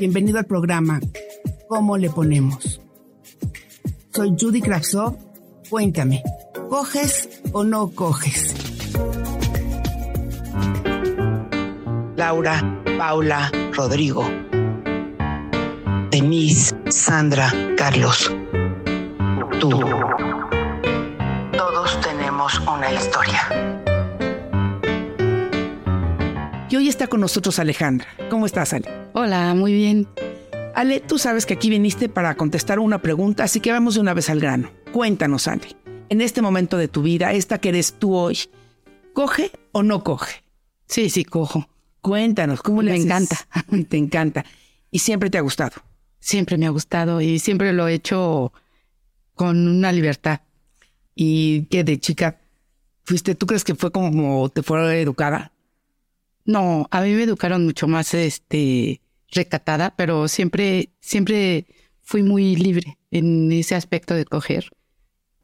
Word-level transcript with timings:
Bienvenido 0.00 0.38
al 0.38 0.46
programa 0.46 0.98
¿Cómo 1.68 1.98
le 1.98 2.08
ponemos? 2.08 2.80
Soy 4.14 4.34
Judy 4.40 4.62
Kravsov. 4.62 5.14
Cuéntame, 5.68 6.22
¿coges 6.70 7.42
o 7.52 7.64
no 7.64 7.90
coges? 7.90 8.54
Laura, 12.16 12.82
Paula, 12.96 13.52
Rodrigo, 13.74 14.24
Denise, 16.10 16.74
Sandra, 16.88 17.52
Carlos, 17.76 18.34
tú. 19.60 19.68
Todos 21.58 22.00
tenemos 22.00 22.58
una 22.60 22.90
historia. 22.90 23.42
Y 26.70 26.76
hoy 26.76 26.88
está 26.88 27.06
con 27.06 27.20
nosotros 27.20 27.58
Alejandra. 27.58 28.08
¿Cómo 28.30 28.46
estás, 28.46 28.72
Ale? 28.72 28.99
Hola, 29.12 29.54
muy 29.54 29.72
bien. 29.72 30.06
Ale, 30.74 31.00
tú 31.00 31.18
sabes 31.18 31.46
que 31.46 31.54
aquí 31.54 31.68
viniste 31.68 32.08
para 32.08 32.36
contestar 32.36 32.78
una 32.78 33.02
pregunta, 33.02 33.44
así 33.44 33.60
que 33.60 33.72
vamos 33.72 33.94
de 33.94 34.00
una 34.00 34.14
vez 34.14 34.30
al 34.30 34.40
grano. 34.40 34.70
Cuéntanos, 34.92 35.48
Ale, 35.48 35.76
en 36.08 36.20
este 36.20 36.42
momento 36.42 36.76
de 36.76 36.88
tu 36.88 37.02
vida, 37.02 37.32
esta 37.32 37.58
que 37.58 37.70
eres 37.70 37.94
tú 37.94 38.14
hoy, 38.14 38.38
¿coge 39.12 39.50
o 39.72 39.82
no 39.82 40.04
coge? 40.04 40.44
Sí, 40.86 41.10
sí, 41.10 41.24
cojo. 41.24 41.68
Cuéntanos, 42.00 42.62
¿cómo 42.62 42.82
le 42.82 42.92
Me 42.92 42.96
haces? 42.96 43.06
encanta. 43.06 43.36
Te 43.88 43.96
encanta. 43.96 44.44
Y 44.90 45.00
siempre 45.00 45.30
te 45.30 45.38
ha 45.38 45.42
gustado. 45.42 45.76
Siempre 46.18 46.56
me 46.58 46.66
ha 46.66 46.70
gustado 46.70 47.20
y 47.20 47.38
siempre 47.38 47.72
lo 47.72 47.86
he 47.88 47.94
hecho 47.94 48.52
con 49.34 49.68
una 49.68 49.92
libertad. 49.92 50.40
Y 51.14 51.66
que 51.66 51.84
de 51.84 51.98
chica 52.00 52.40
fuiste, 53.04 53.34
¿tú 53.34 53.46
crees 53.46 53.64
que 53.64 53.74
fue 53.74 53.92
como 53.92 54.48
te 54.48 54.62
fue 54.62 55.00
educada? 55.00 55.52
No, 56.50 56.88
a 56.90 57.02
mí 57.02 57.12
me 57.12 57.22
educaron 57.22 57.64
mucho 57.64 57.86
más 57.86 58.12
este 58.12 59.00
recatada, 59.30 59.94
pero 59.94 60.26
siempre, 60.26 60.90
siempre 60.98 61.66
fui 62.02 62.24
muy 62.24 62.56
libre 62.56 62.98
en 63.12 63.52
ese 63.52 63.76
aspecto 63.76 64.14
de 64.14 64.24
coger. 64.24 64.68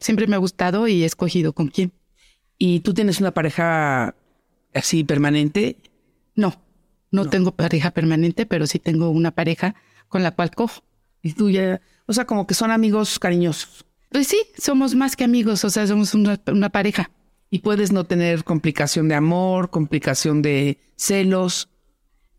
Siempre 0.01 0.27
me 0.27 0.35
ha 0.35 0.41
gustado 0.41 0.89
y 0.89 1.05
he 1.05 1.07
escogido 1.07 1.53
con 1.53 1.69
quién. 1.69 1.93
¿Y 2.59 2.81
tú 2.81 2.93
tienes 2.93 3.21
una 3.21 3.31
pareja 3.31 4.17
así 4.75 5.05
permanente? 5.05 5.77
No, 6.35 6.61
no, 7.13 7.31
tengo 7.31 7.53
pareja 7.53 7.93
permanente, 7.93 8.45
pero 8.45 8.67
sí 8.67 8.81
tengo 8.81 9.11
una 9.11 9.31
pareja 9.31 9.77
con 10.09 10.25
la 10.25 10.33
cual 10.33 10.51
cojo. 10.51 10.83
Y 11.23 11.35
tú 11.35 11.51
ya, 11.51 11.81
o 12.07 12.15
sea, 12.15 12.25
como 12.25 12.49
que 12.49 12.55
son 12.55 12.73
amigos 12.73 13.21
cariñosos. 13.21 13.87
Pues 14.11 14.27
sí, 14.27 14.39
somos 14.59 14.97
más 14.97 15.15
que 15.15 15.23
amigos, 15.23 15.65
o 15.65 15.71
sea, 15.71 15.87
somos 15.87 16.15
una, 16.15 16.41
una 16.49 16.71
pareja. 16.71 17.13
Y 17.57 17.61
puedes 17.61 17.91
no 17.91 18.05
tener 18.05 18.45
complicación 18.45 19.09
de 19.09 19.15
amor, 19.15 19.71
complicación 19.71 20.43
de 20.43 20.79
celos. 20.95 21.71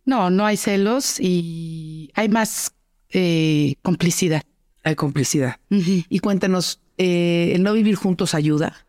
No, 0.06 0.30
no 0.30 0.46
hay 0.46 0.58
celos 0.58 1.20
y 1.20 2.12
hay 2.14 2.30
más 2.30 2.76
eh, 3.10 3.78
complicidad. 3.82 4.44
Hay 4.84 4.94
complicidad. 4.94 5.56
Y 5.72 6.20
cuéntanos, 6.20 6.82
eh, 7.00 7.54
¿el 7.56 7.64
no 7.64 7.74
vivir 7.74 7.96
juntos 7.96 8.36
ayuda? 8.36 8.86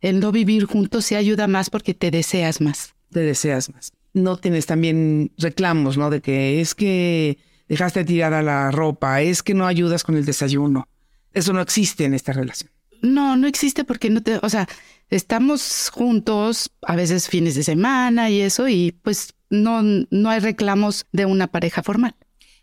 El 0.00 0.18
no 0.18 0.32
vivir 0.32 0.64
juntos 0.64 1.04
sí 1.04 1.14
ayuda 1.14 1.46
más 1.46 1.70
porque 1.70 1.94
te 1.94 2.10
deseas 2.10 2.60
más. 2.60 2.96
Te 3.12 3.20
deseas 3.20 3.72
más. 3.72 3.92
No 4.12 4.38
tienes 4.38 4.66
también 4.66 5.30
reclamos, 5.38 5.96
¿no? 5.96 6.10
De 6.10 6.20
que 6.20 6.60
es 6.60 6.74
que 6.74 7.38
dejaste 7.68 8.04
tirada 8.04 8.42
la 8.42 8.72
ropa, 8.72 9.22
es 9.22 9.44
que 9.44 9.54
no 9.54 9.68
ayudas 9.68 10.02
con 10.02 10.16
el 10.16 10.24
desayuno. 10.24 10.88
Eso 11.32 11.52
no 11.52 11.60
existe 11.60 12.06
en 12.06 12.14
esta 12.14 12.32
relación. 12.32 12.72
No, 13.02 13.36
no 13.36 13.46
existe 13.46 13.84
porque 13.84 14.10
no 14.10 14.22
te, 14.22 14.38
o 14.42 14.48
sea, 14.48 14.68
estamos 15.08 15.90
juntos 15.92 16.70
a 16.82 16.96
veces 16.96 17.28
fines 17.28 17.54
de 17.54 17.62
semana 17.62 18.30
y 18.30 18.40
eso 18.40 18.68
y 18.68 18.92
pues 19.02 19.34
no, 19.48 19.82
no 19.82 20.30
hay 20.30 20.40
reclamos 20.40 21.06
de 21.12 21.26
una 21.26 21.48
pareja 21.48 21.82
formal. 21.82 22.14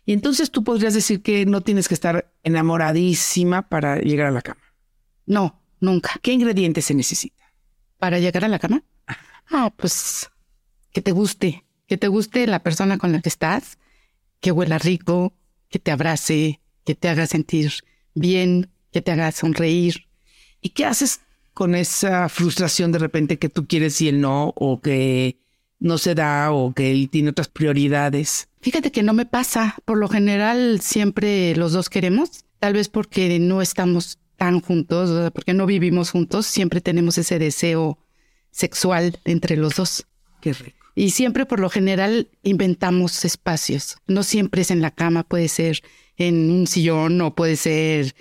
Y 0.04 0.12
entonces 0.14 0.50
tú 0.50 0.64
podrías 0.64 0.94
decir 0.94 1.22
que 1.22 1.44
no 1.44 1.60
tienes 1.60 1.86
que 1.86 1.94
estar 1.94 2.32
enamoradísima 2.42 3.68
para 3.68 3.98
llegar 3.98 4.28
a 4.28 4.30
la 4.30 4.40
cama. 4.40 4.62
No, 5.26 5.62
nunca. 5.80 6.12
¿Qué 6.22 6.32
ingredientes 6.32 6.86
se 6.86 6.94
necesita? 6.94 7.52
¿Para 7.98 8.18
llegar 8.18 8.44
a 8.44 8.48
la 8.48 8.58
cama? 8.58 8.84
Ah, 9.50 9.72
pues 9.76 10.30
que 10.92 11.02
te 11.02 11.12
guste, 11.12 11.64
que 11.86 11.98
te 11.98 12.08
guste 12.08 12.46
la 12.46 12.62
persona 12.62 12.96
con 12.96 13.12
la 13.12 13.20
que 13.20 13.28
estás, 13.28 13.78
que 14.40 14.52
huela 14.52 14.78
rico, 14.78 15.34
que 15.68 15.78
te 15.78 15.90
abrace, 15.90 16.60
que 16.84 16.94
te 16.94 17.08
haga 17.08 17.26
sentir 17.26 17.72
bien, 18.14 18.70
que 18.90 19.02
te 19.02 19.12
haga 19.12 19.30
sonreír. 19.32 20.07
¿Y 20.60 20.70
qué 20.70 20.84
haces 20.84 21.20
con 21.54 21.74
esa 21.74 22.28
frustración 22.28 22.92
de 22.92 22.98
repente 22.98 23.38
que 23.38 23.48
tú 23.48 23.66
quieres 23.66 24.00
y 24.00 24.08
él 24.08 24.20
no, 24.20 24.52
o 24.56 24.80
que 24.80 25.38
no 25.80 25.98
se 25.98 26.14
da, 26.14 26.52
o 26.52 26.72
que 26.72 26.90
él 26.90 27.08
tiene 27.10 27.30
otras 27.30 27.48
prioridades? 27.48 28.48
Fíjate 28.60 28.92
que 28.92 29.02
no 29.02 29.12
me 29.12 29.26
pasa. 29.26 29.76
Por 29.84 29.98
lo 29.98 30.08
general 30.08 30.80
siempre 30.80 31.54
los 31.56 31.72
dos 31.72 31.88
queremos. 31.88 32.44
Tal 32.58 32.74
vez 32.74 32.88
porque 32.88 33.38
no 33.38 33.62
estamos 33.62 34.18
tan 34.36 34.60
juntos, 34.60 35.10
o 35.10 35.20
sea, 35.20 35.30
porque 35.30 35.52
no 35.52 35.66
vivimos 35.66 36.10
juntos, 36.10 36.46
siempre 36.46 36.80
tenemos 36.80 37.18
ese 37.18 37.38
deseo 37.38 37.98
sexual 38.50 39.18
entre 39.24 39.56
los 39.56 39.76
dos. 39.76 40.06
Qué 40.40 40.52
rico. 40.52 40.78
Y 40.94 41.10
siempre 41.10 41.46
por 41.46 41.60
lo 41.60 41.70
general 41.70 42.28
inventamos 42.42 43.24
espacios. 43.24 43.98
No 44.06 44.22
siempre 44.22 44.62
es 44.62 44.70
en 44.70 44.80
la 44.80 44.90
cama, 44.90 45.22
puede 45.22 45.48
ser 45.48 45.82
en 46.16 46.50
un 46.50 46.66
sillón 46.66 47.20
o 47.20 47.34
puede 47.34 47.56
ser 47.56 48.14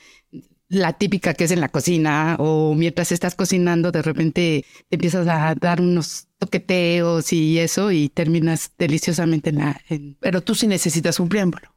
la 0.69 0.93
típica 0.93 1.33
que 1.33 1.45
es 1.45 1.51
en 1.51 1.61
la 1.61 1.69
cocina 1.69 2.35
o 2.39 2.75
mientras 2.75 3.11
estás 3.11 3.35
cocinando 3.35 3.91
de 3.91 4.01
repente 4.01 4.65
te 4.89 4.95
empiezas 4.95 5.27
a 5.27 5.55
dar 5.55 5.79
unos 5.81 6.27
toqueteos 6.39 7.31
y 7.33 7.59
eso 7.59 7.91
y 7.91 8.09
terminas 8.09 8.71
deliciosamente 8.77 9.49
en 9.51 9.55
la... 9.57 9.81
en- 9.89 10.17
Pero 10.19 10.41
tú 10.41 10.55
sí 10.55 10.67
necesitas 10.67 11.19
un 11.19 11.29
preámbulo. 11.29 11.73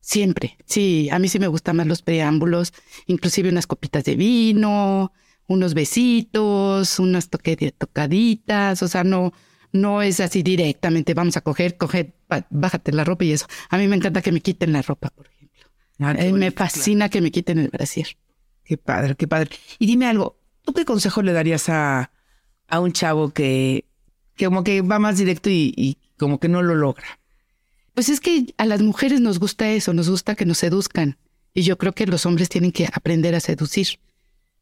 Siempre, 0.00 0.56
sí, 0.64 1.08
a 1.10 1.18
mí 1.18 1.28
sí 1.28 1.38
me 1.38 1.46
gustan 1.48 1.76
más 1.76 1.86
los 1.86 2.02
preámbulos, 2.02 2.72
inclusive 3.06 3.50
unas 3.50 3.66
copitas 3.66 4.04
de 4.04 4.16
vino, 4.16 5.12
unos 5.46 5.74
besitos, 5.74 6.98
unas 6.98 7.30
toque- 7.30 7.72
tocaditas, 7.76 8.82
o 8.82 8.88
sea, 8.88 9.04
no, 9.04 9.32
no 9.72 10.00
es 10.02 10.20
así 10.20 10.42
directamente, 10.42 11.12
vamos 11.14 11.36
a 11.36 11.42
coger, 11.42 11.76
coger, 11.76 12.14
bájate 12.50 12.92
la 12.92 13.04
ropa 13.04 13.24
y 13.24 13.32
eso. 13.32 13.46
A 13.68 13.76
mí 13.78 13.88
me 13.88 13.96
encanta 13.96 14.22
que 14.22 14.32
me 14.32 14.40
quiten 14.40 14.72
la 14.72 14.82
ropa, 14.82 15.10
por 15.10 15.26
ejemplo. 15.26 15.39
Ah, 16.00 16.14
Eh, 16.18 16.32
me 16.32 16.50
fascina 16.50 17.08
que 17.08 17.20
me 17.20 17.30
quiten 17.30 17.58
el 17.58 17.68
brasier. 17.68 18.08
Qué 18.64 18.76
padre, 18.76 19.14
qué 19.16 19.28
padre. 19.28 19.50
Y 19.78 19.86
dime 19.86 20.06
algo, 20.06 20.38
¿tú 20.64 20.72
qué 20.72 20.84
consejo 20.84 21.22
le 21.22 21.32
darías 21.32 21.68
a, 21.68 22.10
a 22.68 22.80
un 22.80 22.92
chavo 22.92 23.30
que, 23.30 23.84
que 24.36 24.46
como 24.46 24.64
que 24.64 24.82
va 24.82 24.98
más 24.98 25.18
directo 25.18 25.50
y, 25.50 25.72
y 25.76 25.98
como 26.18 26.38
que 26.40 26.48
no 26.48 26.62
lo 26.62 26.74
logra? 26.74 27.18
Pues 27.94 28.08
es 28.08 28.20
que 28.20 28.54
a 28.56 28.64
las 28.66 28.80
mujeres 28.82 29.20
nos 29.20 29.38
gusta 29.38 29.68
eso, 29.70 29.92
nos 29.92 30.08
gusta 30.08 30.34
que 30.36 30.46
nos 30.46 30.58
seduzcan. 30.58 31.18
Y 31.52 31.62
yo 31.62 31.76
creo 31.78 31.92
que 31.92 32.06
los 32.06 32.24
hombres 32.26 32.48
tienen 32.48 32.70
que 32.72 32.86
aprender 32.92 33.34
a 33.34 33.40
seducir. 33.40 33.98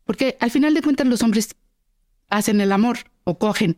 Porque 0.05 0.39
al 0.41 0.51
final 0.51 0.73
de 0.73 0.81
cuentas 0.83 1.07
los 1.07 1.23
hombres 1.23 1.55
hacen 2.31 2.61
el 2.63 2.73
amor 2.73 2.99
o 3.25 3.39
cogen. 3.39 3.77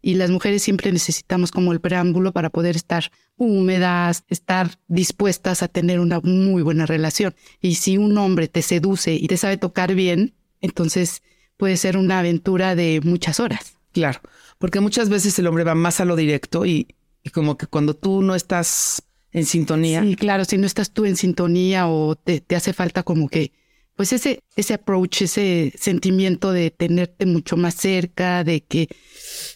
Y 0.00 0.14
las 0.14 0.30
mujeres 0.30 0.62
siempre 0.62 0.92
necesitamos 0.92 1.50
como 1.50 1.72
el 1.72 1.80
preámbulo 1.80 2.32
para 2.32 2.50
poder 2.50 2.76
estar 2.76 3.10
húmedas, 3.36 4.24
estar 4.28 4.78
dispuestas 4.86 5.62
a 5.62 5.68
tener 5.68 6.00
una 6.00 6.20
muy 6.20 6.62
buena 6.62 6.86
relación. 6.86 7.34
Y 7.60 7.76
si 7.76 7.98
un 7.98 8.16
hombre 8.18 8.48
te 8.48 8.62
seduce 8.62 9.14
y 9.14 9.26
te 9.26 9.36
sabe 9.36 9.56
tocar 9.56 9.94
bien, 9.94 10.34
entonces 10.60 11.22
puede 11.56 11.76
ser 11.76 11.96
una 11.96 12.20
aventura 12.20 12.74
de 12.74 13.00
muchas 13.02 13.40
horas. 13.40 13.74
Claro, 13.92 14.20
porque 14.58 14.80
muchas 14.80 15.08
veces 15.08 15.38
el 15.38 15.46
hombre 15.46 15.64
va 15.64 15.74
más 15.74 16.00
a 16.00 16.04
lo 16.04 16.14
directo 16.14 16.64
y, 16.64 16.94
y 17.24 17.30
como 17.30 17.56
que 17.56 17.66
cuando 17.66 17.94
tú 17.94 18.22
no 18.22 18.34
estás 18.34 19.02
en 19.32 19.44
sintonía, 19.44 20.02
Sí, 20.02 20.14
claro, 20.14 20.44
si 20.44 20.56
no 20.58 20.66
estás 20.66 20.92
tú 20.92 21.04
en 21.04 21.16
sintonía 21.16 21.88
o 21.88 22.14
te, 22.14 22.40
te 22.40 22.56
hace 22.56 22.72
falta 22.72 23.02
como 23.02 23.28
que 23.28 23.52
pues 23.98 24.12
ese, 24.12 24.44
ese 24.54 24.74
approach, 24.74 25.22
ese 25.22 25.72
sentimiento 25.76 26.52
de 26.52 26.70
tenerte 26.70 27.26
mucho 27.26 27.56
más 27.56 27.74
cerca, 27.74 28.44
de 28.44 28.62
que, 28.62 28.86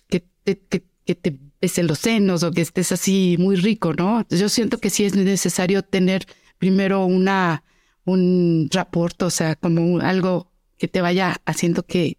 que, 0.09 0.25
que, 0.44 0.85
que 1.05 1.15
te 1.15 1.39
besen 1.61 1.87
los 1.87 1.99
senos 1.99 2.43
o 2.43 2.50
que 2.50 2.61
estés 2.61 2.93
así 2.93 3.37
muy 3.39 3.56
rico, 3.56 3.94
¿no? 3.94 4.27
Yo 4.29 4.49
siento 4.49 4.79
que 4.79 4.91
sí 4.91 5.05
es 5.05 5.15
necesario 5.15 5.83
tener 5.83 6.27
primero 6.59 7.06
una, 7.06 7.65
un 8.05 8.69
rapport, 8.73 9.21
o 9.23 9.31
sea, 9.31 9.56
como 9.56 10.00
algo 10.00 10.50
que 10.79 10.89
te 10.89 11.00
vaya 11.00 11.37
haciendo 11.44 11.85
que, 11.85 12.19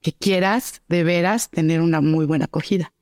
que 0.00 0.12
quieras 0.12 0.82
de 0.88 1.04
veras 1.04 1.50
tener 1.50 1.80
una 1.80 2.00
muy 2.00 2.26
buena 2.26 2.46
acogida. 2.46 2.92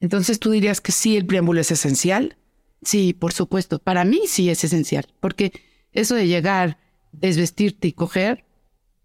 Entonces 0.00 0.38
tú 0.38 0.50
dirías 0.50 0.80
que 0.80 0.92
sí, 0.92 1.16
el 1.16 1.26
preámbulo 1.26 1.60
es 1.60 1.70
esencial. 1.70 2.36
Sí, 2.82 3.12
por 3.14 3.32
supuesto. 3.32 3.78
Para 3.78 4.04
mí 4.04 4.22
sí 4.26 4.50
es 4.50 4.62
esencial, 4.64 5.06
porque 5.20 5.52
eso 5.92 6.14
de 6.14 6.26
llegar, 6.26 6.78
desvestirte 7.12 7.88
y 7.88 7.92
coger, 7.92 8.44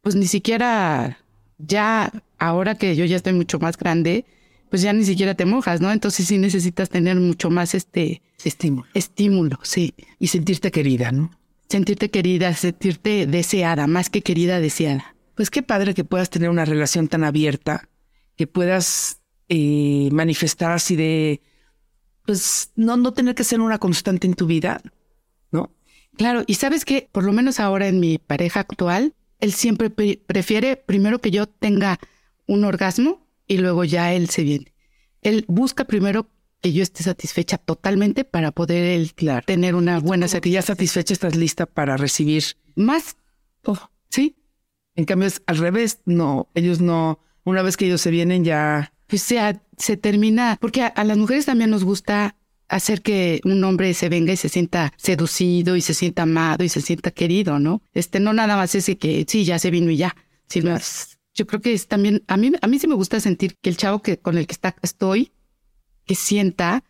pues 0.01 0.15
ni 0.15 0.27
siquiera 0.27 1.19
ya, 1.57 2.11
ahora 2.37 2.75
que 2.75 2.95
yo 2.95 3.05
ya 3.05 3.15
estoy 3.15 3.33
mucho 3.33 3.59
más 3.59 3.77
grande, 3.77 4.25
pues 4.69 4.81
ya 4.81 4.93
ni 4.93 5.03
siquiera 5.03 5.33
te 5.35 5.45
mojas, 5.45 5.81
¿no? 5.81 5.91
Entonces 5.91 6.27
sí 6.27 6.37
necesitas 6.37 6.89
tener 6.89 7.17
mucho 7.17 7.49
más 7.49 7.73
este 7.73 8.21
estímulo. 8.43 8.87
Estímulo, 8.93 9.59
sí. 9.63 9.95
Y 10.19 10.27
sentirte 10.27 10.71
querida, 10.71 11.11
¿no? 11.11 11.31
Sentirte 11.67 12.09
querida, 12.09 12.53
sentirte 12.53 13.25
deseada, 13.27 13.87
más 13.87 14.09
que 14.09 14.21
querida, 14.21 14.59
deseada. 14.59 15.15
Pues 15.35 15.49
qué 15.49 15.63
padre 15.63 15.93
que 15.93 16.03
puedas 16.03 16.29
tener 16.29 16.49
una 16.49 16.65
relación 16.65 17.07
tan 17.07 17.23
abierta, 17.23 17.89
que 18.35 18.47
puedas 18.47 19.21
eh, 19.49 20.09
manifestar 20.11 20.71
así 20.71 20.95
de, 20.95 21.41
pues 22.25 22.71
no, 22.75 22.97
no 22.97 23.13
tener 23.13 23.35
que 23.35 23.43
ser 23.43 23.61
una 23.61 23.79
constante 23.79 24.27
en 24.27 24.35
tu 24.35 24.45
vida, 24.45 24.81
¿no? 25.51 25.71
Claro, 26.17 26.43
y 26.45 26.55
sabes 26.55 26.85
que 26.85 27.09
por 27.11 27.23
lo 27.23 27.31
menos 27.31 27.59
ahora 27.59 27.87
en 27.87 27.99
mi 27.99 28.17
pareja 28.17 28.59
actual, 28.59 29.13
él 29.39 29.53
siempre 29.53 29.89
prefiere 29.89 30.75
primero 30.75 31.19
que 31.19 31.31
yo 31.31 31.47
tenga 31.47 31.99
un 32.45 32.65
orgasmo 32.65 33.28
y 33.49 33.57
luego 33.57 33.83
ya 33.83 34.13
él 34.13 34.29
se 34.29 34.43
viene. 34.43 34.73
Él 35.21 35.43
busca 35.49 35.83
primero 35.83 36.29
que 36.61 36.71
yo 36.71 36.83
esté 36.83 37.03
satisfecha 37.03 37.57
totalmente 37.57 38.23
para 38.23 38.51
poder 38.51 38.83
él 38.83 39.13
tener 39.45 39.75
una 39.75 39.99
buena 39.99 40.27
satisfacción. 40.27 40.53
ya 40.53 40.61
satisfecha 40.61 41.13
estás 41.13 41.35
lista 41.35 41.65
para 41.65 41.97
recibir 41.97 42.43
más. 42.75 43.17
Oh, 43.65 43.89
sí. 44.09 44.37
En 44.95 45.05
cambio 45.05 45.27
es 45.27 45.41
al 45.47 45.57
revés, 45.57 45.99
no, 46.05 46.49
ellos 46.53 46.79
no, 46.79 47.19
una 47.43 47.61
vez 47.61 47.75
que 47.75 47.85
ellos 47.85 48.01
se 48.01 48.11
vienen 48.11 48.45
ya... 48.45 48.93
Pues 49.07 49.23
sea, 49.23 49.63
se 49.77 49.97
termina, 49.97 50.57
porque 50.61 50.83
a, 50.83 51.03
las 51.03 51.17
mujeres 51.17 51.47
también 51.47 51.71
nos 51.71 51.83
gusta 51.83 52.35
hacer 52.67 53.01
que 53.01 53.41
un 53.43 53.63
hombre 53.63 53.95
se 53.95 54.07
venga 54.07 54.31
y 54.31 54.37
se 54.37 54.49
sienta 54.49 54.93
seducido 54.97 55.75
y 55.75 55.81
se 55.81 55.95
sienta 55.95 56.23
amado 56.23 56.63
y 56.63 56.69
se 56.69 56.81
sienta 56.81 57.09
querido, 57.09 57.57
¿no? 57.57 57.81
Este, 57.93 58.19
no 58.19 58.33
nada 58.33 58.55
más 58.55 58.75
ese 58.75 58.99
que 58.99 59.25
sí, 59.27 59.45
ya 59.45 59.57
se 59.57 59.71
vino 59.71 59.89
y 59.89 59.97
ya, 59.97 60.15
sino 60.47 60.77
yo 61.33 61.47
creo 61.47 61.61
que 61.61 61.73
es 61.73 61.87
también, 61.87 62.23
a 62.27 62.37
mí, 62.37 62.51
a 62.61 62.67
mí 62.67 62.79
sí 62.79 62.87
me 62.87 62.95
gusta 62.95 63.19
sentir 63.19 63.57
que 63.61 63.69
el 63.69 63.77
chavo 63.77 64.01
que, 64.01 64.17
con 64.17 64.37
el 64.37 64.47
que 64.47 64.53
está, 64.53 64.75
estoy, 64.81 65.31
que 66.05 66.15
sienta 66.15 66.83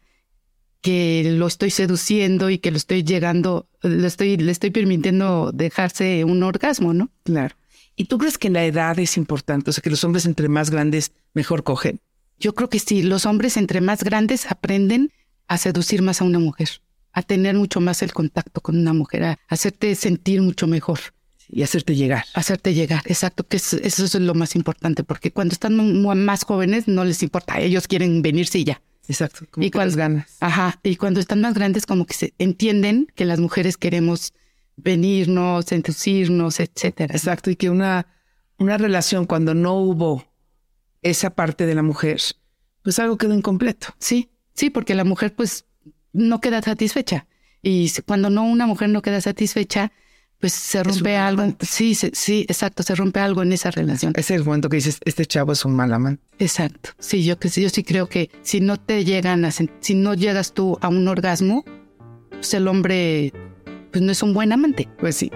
que 0.82 1.34
lo 1.36 1.48
estoy 1.48 1.72
seduciendo 1.72 2.50
y 2.50 2.60
que 2.60 2.72
lo 2.72 2.78
estoy 2.78 3.04
llegando, 3.04 3.68
le 3.82 4.08
estoy, 4.08 4.38
le 4.38 4.52
estoy 4.52 4.72
permitiendo 4.72 5.52
dejarse 5.54 6.24
un 6.24 6.42
orgasmo, 6.44 6.94
¿no? 6.94 7.10
Claro. 7.24 7.56
¿Y 7.96 8.06
tú 8.06 8.18
crees 8.18 8.38
que 8.38 8.50
la 8.50 8.64
edad 8.64 8.98
es 8.98 9.18
importante? 9.18 9.70
O 9.70 9.74
sea, 9.74 9.82
que 9.82 9.90
los 9.90 10.04
hombres 10.06 10.26
entre 10.26 10.48
más 10.48 10.70
grandes 10.70 11.12
mejor 11.34 11.64
cogen. 11.64 12.00
Yo 12.40 12.56
creo 12.56 12.70
que 12.70 12.80
sí, 12.80 13.04
los 13.04 13.26
hombres 13.26 13.58
entre 13.58 13.82
más 13.82 14.04
grandes 14.04 14.50
aprenden 14.50 15.12
a 15.48 15.58
seducir 15.58 16.02
más 16.02 16.22
a 16.22 16.24
una 16.24 16.40
mujer, 16.40 16.70
a 17.12 17.24
tener 17.24 17.56
mucho 17.56 17.82
más 17.82 18.02
el 18.02 18.14
contacto 18.14 18.62
con 18.62 18.78
una 18.78 18.94
mujer, 18.94 19.24
a 19.26 19.40
hacerte 19.50 19.94
sentir 19.96 20.42
mucho 20.42 20.66
mejor. 20.66 21.00
Y 21.52 21.64
hacerte 21.64 21.96
llegar. 21.96 22.26
Hacerte 22.36 22.74
llegar, 22.76 23.02
exacto, 23.06 23.44
que 23.44 23.58
eso 23.58 23.78
es 23.82 24.16
lo 24.16 24.36
más 24.36 24.56
importante, 24.56 25.04
porque 25.04 25.32
cuando 25.32 25.54
están 25.54 26.04
más 26.04 26.44
jóvenes 26.44 26.88
no 26.88 27.04
les 27.04 27.24
importa, 27.24 27.60
ellos 27.60 27.88
quieren 27.88 28.22
venirse 28.22 28.60
y 28.60 28.66
ya. 28.66 28.82
Exacto, 29.08 29.48
como 29.50 29.66
y 29.66 29.72
cuando, 29.72 29.98
ganas. 29.98 30.38
Ajá, 30.40 30.80
y 30.84 30.96
cuando 30.96 31.20
están 31.20 31.42
más 31.42 31.56
grandes 31.56 31.88
como 31.88 32.06
que 32.06 32.14
se 32.14 32.34
entienden 32.38 33.08
que 33.16 33.26
las 33.26 33.40
mujeres 33.40 33.76
queremos 33.78 34.34
venirnos, 34.78 35.66
seducirnos, 35.66 36.60
etcétera. 36.60 37.16
Exacto, 37.16 37.50
y 37.50 37.56
que 37.56 37.72
una, 37.72 38.06
una 38.60 38.78
relación 38.78 39.26
cuando 39.26 39.56
no 39.56 39.74
hubo 39.74 40.26
esa 41.02 41.32
parte 41.32 41.66
de 41.66 41.74
la 41.74 41.82
mujer, 41.82 42.22
pues 42.84 43.00
algo 43.00 43.18
quedó 43.18 43.34
incompleto. 43.34 43.88
Sí, 43.98 44.30
sí, 44.54 44.70
porque 44.70 44.94
la 44.94 45.04
mujer 45.04 45.34
pues 45.36 45.66
no 46.14 46.40
queda 46.40 46.62
satisfecha. 46.62 47.26
Y 47.64 47.92
cuando 48.06 48.30
no 48.30 48.44
una 48.44 48.68
mujer 48.68 48.90
no 48.90 49.02
queda 49.02 49.22
satisfecha, 49.22 49.92
pues 50.40 50.54
se 50.54 50.84
rompe 50.84 51.18
algo. 51.18 51.54
Sí, 51.60 51.96
sí, 51.96 52.46
exacto, 52.48 52.84
se 52.84 52.96
rompe 52.96 53.20
algo 53.20 53.44
en 53.44 53.52
esa 53.52 53.72
relación. 53.72 54.14
Ese 54.16 54.36
es 54.36 54.40
el 54.40 54.46
momento 54.46 54.70
que 54.70 54.78
dices, 54.78 55.00
este 55.04 55.26
chavo 55.26 55.52
es 55.52 55.66
un 55.66 55.76
mal 55.76 55.94
amante. 55.94 56.24
Exacto. 56.40 56.92
Sí, 57.00 57.24
yo 57.26 57.38
que 57.38 57.50
sí, 57.50 57.62
yo 57.62 57.70
sí 57.70 57.84
creo 57.84 58.08
que 58.08 58.30
si 58.42 58.62
no 58.62 58.78
te 58.78 59.04
llegan 59.04 59.44
a, 59.46 59.52
si 59.52 59.96
no 59.96 60.14
llegas 60.14 60.54
tú 60.54 60.78
a 60.82 60.88
un 60.88 61.08
orgasmo, 61.08 61.66
pues 62.32 62.54
el 62.54 62.68
hombre 62.68 63.34
pues 63.92 64.04
no 64.04 64.12
es 64.12 64.24
un 64.24 64.34
buen 64.34 64.52
amante. 64.52 64.88
Pues 65.00 65.16
sí. 65.16 65.32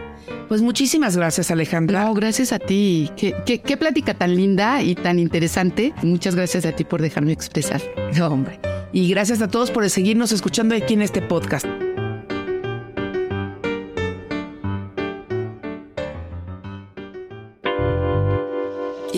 Pues 0.47 0.61
muchísimas 0.61 1.17
gracias, 1.17 1.51
Alejandra. 1.51 2.05
No, 2.05 2.13
gracias 2.13 2.53
a 2.53 2.59
ti. 2.59 3.09
Qué, 3.17 3.35
qué, 3.45 3.59
qué, 3.59 3.77
plática 3.77 4.13
tan 4.13 4.35
linda 4.35 4.81
y 4.83 4.95
tan 4.95 5.19
interesante. 5.19 5.93
Muchas 6.03 6.35
gracias 6.35 6.65
a 6.65 6.71
ti 6.71 6.83
por 6.83 7.01
dejarme 7.01 7.31
expresar. 7.31 7.81
No, 8.15 8.27
hombre. 8.27 8.59
Y 8.91 9.09
gracias 9.09 9.41
a 9.41 9.47
todos 9.47 9.71
por 9.71 9.89
seguirnos 9.89 10.31
escuchando 10.31 10.75
aquí 10.75 10.93
en 10.93 11.01
este 11.01 11.21
podcast. 11.21 11.65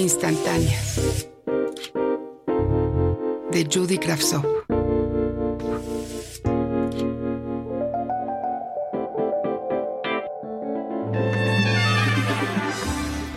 Instantáneas. 0.05 1.27
De 3.49 3.67
Judy 3.67 3.97
Kravtsov. 3.97 4.45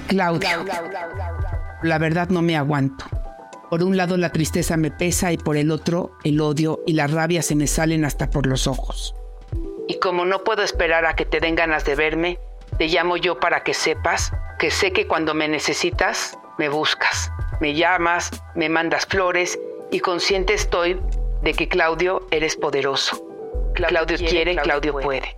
Claudia. 0.08 0.62
La 1.82 1.96
verdad 1.96 2.28
no 2.28 2.42
me 2.42 2.54
aguanto. 2.54 3.06
Por 3.70 3.82
un 3.82 3.96
lado 3.96 4.18
la 4.18 4.30
tristeza 4.30 4.76
me 4.76 4.90
pesa 4.90 5.32
y 5.32 5.38
por 5.38 5.56
el 5.56 5.70
otro 5.70 6.10
el 6.22 6.38
odio 6.38 6.80
y 6.86 6.92
la 6.92 7.06
rabia 7.06 7.40
se 7.40 7.54
me 7.54 7.66
salen 7.66 8.04
hasta 8.04 8.28
por 8.28 8.44
los 8.44 8.66
ojos. 8.66 9.14
Y 9.88 9.98
como 10.00 10.26
no 10.26 10.44
puedo 10.44 10.62
esperar 10.62 11.06
a 11.06 11.16
que 11.16 11.24
te 11.24 11.40
den 11.40 11.54
ganas 11.54 11.86
de 11.86 11.94
verme, 11.94 12.38
te 12.76 12.88
llamo 12.88 13.16
yo 13.16 13.40
para 13.40 13.64
que 13.64 13.72
sepas 13.72 14.32
que 14.58 14.70
sé 14.70 14.92
que 14.92 15.06
cuando 15.06 15.32
me 15.32 15.48
necesitas, 15.48 16.36
me 16.58 16.68
buscas, 16.68 17.30
me 17.60 17.74
llamas, 17.74 18.30
me 18.54 18.68
mandas 18.68 19.06
flores 19.06 19.58
y 19.90 20.00
consciente 20.00 20.54
estoy 20.54 21.00
de 21.42 21.54
que 21.54 21.68
Claudio 21.68 22.26
eres 22.30 22.56
poderoso. 22.56 23.24
Claudio, 23.74 24.16
quiere, 24.16 24.56
Claudio 24.56 24.98
puede. 24.98 25.36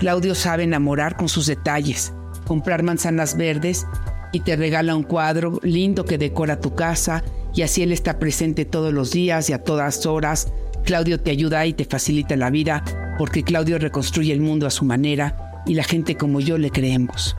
Claudio 0.00 0.34
sabe 0.34 0.64
enamorar 0.64 1.16
con 1.16 1.28
sus 1.28 1.46
detalles 1.46 2.12
comprar 2.46 2.82
manzanas 2.82 3.36
verdes 3.36 3.86
y 4.32 4.40
te 4.40 4.56
regala 4.56 4.96
un 4.96 5.04
cuadro 5.04 5.58
lindo 5.62 6.04
que 6.04 6.18
decora 6.18 6.60
tu 6.60 6.74
casa 6.74 7.22
y 7.54 7.62
así 7.62 7.82
él 7.82 7.92
está 7.92 8.18
presente 8.18 8.64
todos 8.64 8.92
los 8.92 9.12
días 9.12 9.50
y 9.50 9.52
a 9.52 9.62
todas 9.62 10.06
horas. 10.06 10.52
Claudio 10.84 11.20
te 11.20 11.30
ayuda 11.30 11.64
y 11.66 11.74
te 11.74 11.84
facilita 11.84 12.36
la 12.36 12.50
vida 12.50 12.82
porque 13.18 13.42
Claudio 13.42 13.78
reconstruye 13.78 14.32
el 14.32 14.40
mundo 14.40 14.66
a 14.66 14.70
su 14.70 14.84
manera 14.84 15.62
y 15.66 15.74
la 15.74 15.84
gente 15.84 16.16
como 16.16 16.40
yo 16.40 16.58
le 16.58 16.70
creemos. 16.70 17.36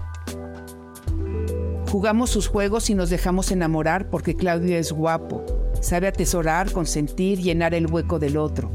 Jugamos 1.94 2.32
sus 2.32 2.48
juegos 2.48 2.90
y 2.90 2.96
nos 2.96 3.12
dejamos 3.12 3.52
enamorar 3.52 4.10
porque 4.10 4.36
Claudio 4.36 4.76
es 4.80 4.92
guapo, 4.92 5.46
sabe 5.80 6.08
atesorar, 6.08 6.72
consentir, 6.72 7.40
llenar 7.40 7.76
el 7.76 7.86
hueco 7.86 8.18
del 8.18 8.38
otro. 8.38 8.72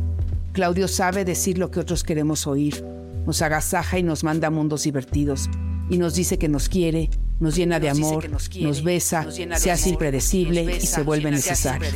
Claudio 0.53 0.87
sabe 0.87 1.25
decir 1.25 1.59
lo 1.59 1.73
que 1.73 1.81
otros 1.81 2.05
queremos 2.05 2.47
oír, 2.47 2.85
nos 3.27 3.43
agasaja 3.43 3.99
y 3.99 4.05
nos 4.05 4.23
manda 4.23 4.47
a 4.47 4.51
mundos 4.53 4.85
divertidos 4.85 5.51
y 5.91 5.99
nos 5.99 6.15
dice 6.15 6.39
que 6.39 6.47
nos 6.47 6.69
quiere, 6.69 7.11
nos 7.41 7.57
llena 7.57 7.81
de 7.81 7.91
amor, 7.91 8.31
nos, 8.31 8.85
besa, 8.85 9.27
se 9.33 9.73
hace 9.73 9.89
impredecible 9.89 10.77
y 10.77 10.87
se 10.87 11.03
vuelve 11.03 11.33
necesario. 11.33 11.91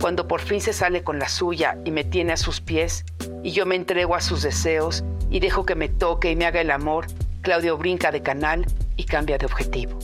Cuando 0.00 0.28
por 0.28 0.40
fin 0.40 0.60
se 0.60 0.72
sale 0.72 1.02
con 1.02 1.18
la 1.18 1.28
suya 1.28 1.76
y 1.84 1.90
me 1.90 2.04
tiene 2.04 2.34
a 2.34 2.36
sus 2.36 2.60
pies 2.60 3.04
y 3.42 3.50
yo 3.50 3.66
me 3.66 3.74
entrego 3.74 4.14
a 4.14 4.20
sus 4.20 4.42
deseos 4.42 5.02
y 5.32 5.40
dejo 5.40 5.66
que 5.66 5.74
me 5.74 5.88
toque 5.88 6.30
y 6.30 6.36
me 6.36 6.46
haga 6.46 6.60
el 6.60 6.70
amor, 6.70 7.08
Claudio 7.42 7.76
brinca 7.76 8.12
de 8.12 8.22
canal 8.22 8.66
y 8.96 9.04
cambia 9.04 9.38
de 9.38 9.46
objetivo. 9.46 9.98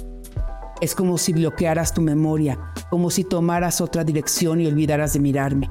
Es 0.81 0.95
como 0.95 1.19
si 1.19 1.33
bloquearas 1.33 1.95
tu 1.95 2.01
memoria, 2.01 2.59
como 2.91 3.11
si 3.11 3.25
tomaras 3.25 3.81
otra 3.81 4.05
dirección 4.05 4.61
y 4.61 4.67
olvidaras 4.67 5.13
de 5.13 5.21
mirarme. 5.21 5.71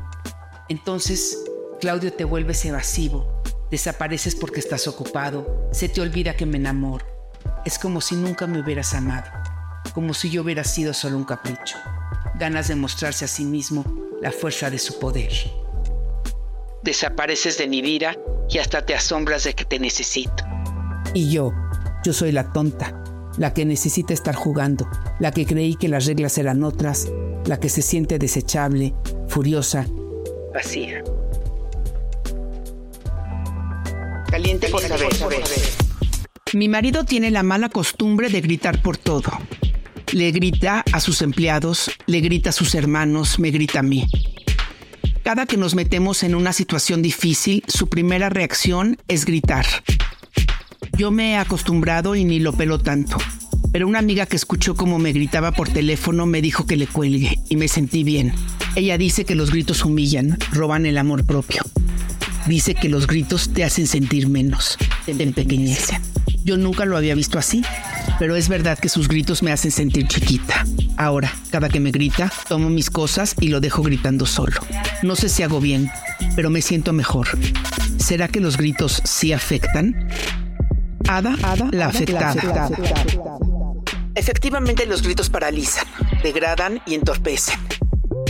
Entonces, 0.70 1.38
Claudio 1.80 2.14
te 2.14 2.24
vuelves 2.24 2.64
evasivo, 2.66 3.42
Desapareces 3.72 4.36
porque 4.36 4.60
estás 4.60 4.86
ocupado, 4.90 5.70
se 5.72 5.88
te 5.88 6.02
olvida 6.02 6.36
que 6.36 6.46
me 6.46 6.58
enamoro. 6.58 7.06
Es 7.64 7.80
como 7.80 8.02
si 8.02 8.16
nunca 8.16 8.46
me 8.46 8.60
hubieras 8.60 8.94
amado, 8.94 9.32
como 9.94 10.14
si 10.14 10.30
yo 10.30 10.42
hubiera 10.42 10.66
sido 10.66 10.94
solo 10.94 11.16
un 11.16 11.24
capricho. 11.24 11.78
Ganas 12.38 12.68
de 12.68 12.76
mostrarse 12.76 13.24
a 13.24 13.30
sí 13.30 13.46
mismo 13.46 13.86
la 14.22 14.34
fuerza 14.34 14.70
de 14.70 14.78
su 14.78 15.00
poder. 15.00 15.32
Desapareces 16.84 17.58
de 17.58 17.68
mi 17.68 17.82
vida 17.82 18.18
y 18.50 18.58
hasta 18.58 18.86
te 18.86 18.94
asombras 18.94 19.46
de 19.46 19.54
que 19.54 19.64
te 19.64 19.80
necesito. 19.80 20.44
Y 21.14 21.32
yo, 21.32 21.54
Yo 22.04 22.12
soy 22.12 22.34
la 22.34 22.52
tonta, 22.52 23.01
la 23.38 23.54
que 23.54 23.66
necesita 23.66 24.14
estar 24.14 24.36
jugando, 24.36 24.88
la 25.20 25.32
que 25.32 25.46
creí 25.46 25.76
que 25.76 25.88
las 25.88 26.06
reglas 26.06 26.38
eran 26.38 26.64
otras, 26.64 27.12
la 27.46 27.60
que 27.60 27.70
se 27.70 27.82
siente 27.82 28.20
desechable, 28.20 28.94
furiosa, 29.28 29.86
vacía. 30.54 31.04
Caliente 34.30 34.70
por 34.70 34.82
saber. 34.82 35.10
Mi 36.54 36.68
marido 36.68 37.06
tiene 37.06 37.32
la 37.32 37.44
mala 37.44 37.70
costumbre 37.70 38.30
de 38.30 38.42
gritar 38.42 38.82
por 38.82 38.98
todo. 38.98 39.32
Le 40.12 40.32
grita 40.32 40.84
a 40.92 41.00
sus 41.00 41.22
empleados, 41.22 41.90
le 42.06 42.20
grita 42.20 42.50
a 42.50 42.54
sus 42.54 42.76
hermanos, 42.76 43.40
me 43.40 43.52
grita 43.52 43.80
a 43.80 43.84
mí. 43.84 44.08
Cada 45.24 45.46
que 45.46 45.56
nos 45.56 45.76
metemos 45.76 46.24
en 46.24 46.36
una 46.36 46.52
situación 46.52 47.02
difícil, 47.02 47.64
su 47.68 47.88
primera 47.88 48.30
reacción 48.30 48.98
es 49.08 49.26
gritar. 49.26 49.66
Yo 51.02 51.10
me 51.10 51.32
he 51.32 51.36
acostumbrado 51.36 52.16
y 52.16 52.24
ni 52.24 52.38
lo 52.38 52.54
pelo 52.54 52.78
tanto. 52.78 53.18
Pero 53.72 53.88
una 53.88 53.98
amiga 53.98 54.28
que 54.28 54.36
escuchó 54.36 54.76
cómo 54.76 55.00
me 55.00 55.14
gritaba 55.14 55.52
por 55.52 55.68
teléfono 55.68 56.28
me 56.28 56.44
dijo 56.44 56.68
que 56.68 56.78
le 56.78 56.86
cuelgue 56.86 57.40
y 57.50 57.56
me 57.56 57.68
sentí 57.68 58.04
bien. 58.04 58.36
Ella 58.76 59.00
dice 59.00 59.26
que 59.26 59.34
los 59.34 59.50
gritos 59.50 59.84
humillan, 59.84 60.38
roban 60.52 60.86
el 60.86 61.00
amor 61.00 61.26
propio. 61.26 61.64
Dice 62.46 62.76
que 62.76 62.88
los 62.88 63.08
gritos 63.08 63.50
te 63.52 63.64
hacen 63.64 63.88
sentir 63.88 64.28
menos, 64.28 64.78
te 65.08 65.24
empequeñecen. 65.24 66.00
Yo 66.44 66.56
nunca 66.58 66.86
lo 66.86 66.96
había 66.96 67.16
visto 67.16 67.40
así, 67.40 67.64
pero 68.20 68.36
es 68.36 68.48
verdad 68.48 68.78
que 68.78 68.88
sus 68.88 69.08
gritos 69.08 69.42
me 69.42 69.52
hacen 69.52 69.72
sentir 69.72 70.08
chiquita. 70.08 70.68
Ahora, 70.98 71.34
cada 71.50 71.70
que 71.70 71.80
me 71.80 71.90
grita, 71.90 72.32
tomo 72.48 72.70
mis 72.70 72.92
cosas 72.92 73.34
y 73.40 73.48
lo 73.48 73.60
dejo 73.60 73.82
gritando 73.82 74.28
solo. 74.28 74.62
No 75.02 75.16
sé 75.16 75.30
si 75.30 75.42
hago 75.42 75.60
bien, 75.60 75.90
pero 76.36 76.52
me 76.52 76.62
siento 76.62 76.94
mejor. 76.94 77.28
¿Será 77.98 78.28
que 78.28 78.40
los 78.40 78.58
gritos 78.58 79.02
sí 79.04 79.34
afectan? 79.34 80.10
Ada, 81.18 81.36
Ada 81.44 81.68
la 81.72 81.88
afectada. 81.88 82.70
Efectivamente 84.16 84.86
los 84.86 85.02
gritos 85.02 85.30
paralizan, 85.30 85.86
degradan 86.24 86.82
y 86.86 86.96
entorpecen. 86.96 87.60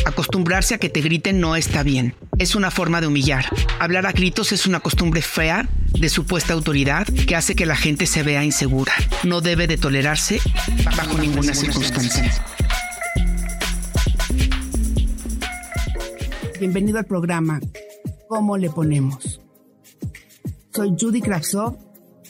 Acostumbrarse 0.06 0.74
a 0.74 0.78
que 0.80 0.90
te 0.90 1.02
griten 1.02 1.40
no 1.40 1.56
está 1.56 1.84
bien. 1.84 2.16
Es 2.40 2.56
una 2.56 2.72
forma 2.72 3.00
de 3.00 3.06
humillar. 3.06 3.46
Hablar 3.80 4.08
a 4.08 4.14
gritos 4.14 4.52
es 4.52 4.66
una 4.66 4.80
costumbre 4.80 5.22
fea 5.22 5.70
de 5.92 6.10
supuesta 6.10 6.54
autoridad 6.54 7.06
que 7.06 7.36
hace 7.36 7.56
que 7.56 7.68
la 7.68 7.76
gente 7.76 8.08
se 8.08 8.24
vea 8.24 8.44
insegura. 8.44 8.94
No 9.24 9.42
debe 9.42 9.68
de 9.68 9.78
tolerarse 9.78 10.40
bajo 10.98 11.20
ninguna 11.20 11.54
circunstancia. 11.54 12.34
Bienvenido 16.60 16.98
al 16.98 17.06
programa 17.06 17.60
¿Cómo 18.28 18.58
le 18.58 18.72
ponemos? 18.72 19.40
Soy 20.74 20.96
Judy 21.00 21.22
Kravsov. 21.22 21.91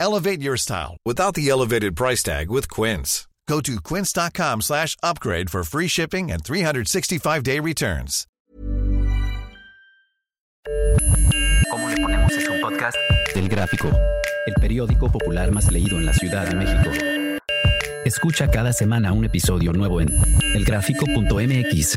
Elevate 0.00 0.40
your 0.40 0.56
style 0.56 0.96
without 1.04 1.34
the 1.34 1.48
elevated 1.48 1.96
price 1.96 2.22
tag 2.22 2.50
with 2.50 2.68
Quince. 2.68 3.26
Go 3.48 3.60
to 3.62 3.80
quince.com 3.80 4.60
slash 4.60 4.96
upgrade 5.02 5.48
for 5.50 5.64
free 5.64 5.88
shipping 5.88 6.30
and 6.30 6.44
365-day 6.44 7.60
returns. 7.60 8.26
¿Cómo 11.70 11.88
le 11.88 11.96
ponemos 11.96 12.30
es 12.32 12.46
un 12.46 12.60
podcast 12.60 12.96
del 13.34 13.48
Gráfico, 13.48 13.90
el 14.46 14.54
periódico 14.60 15.10
popular 15.10 15.50
más 15.50 15.72
leído 15.72 15.96
en 15.96 16.04
la 16.04 16.12
Ciudad 16.12 16.46
de 16.46 16.54
México. 16.56 16.90
Escucha 18.04 18.50
cada 18.50 18.74
semana 18.74 19.12
un 19.12 19.24
episodio 19.24 19.72
nuevo 19.72 20.02
en 20.02 20.08
elgráfico.mx 20.54 21.96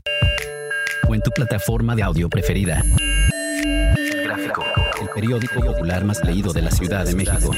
o 1.09 1.15
en 1.15 1.21
tu 1.21 1.31
plataforma 1.31 1.95
de 1.95 2.03
audio 2.03 2.29
preferida. 2.29 2.81
El 3.29 4.23
Gráfico, 4.23 4.63
el 5.01 5.09
periódico 5.09 5.59
popular 5.59 6.05
más 6.05 6.23
leído 6.23 6.53
de 6.53 6.61
la 6.61 6.71
Ciudad 6.71 7.05
de 7.05 7.13
México. 7.13 7.51